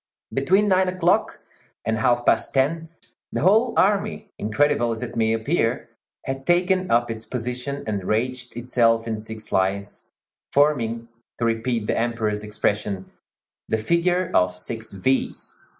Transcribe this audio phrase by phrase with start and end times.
[0.33, 1.41] Between nine o'clock
[1.85, 2.89] and half past ten
[3.31, 5.89] the whole army, incredible as it may appear,
[6.25, 10.07] had taken up its position and ranged itself in six lines,
[10.51, 13.11] forming, to repeat the Emperor's expression,
[13.69, 15.55] "the figure of six V's."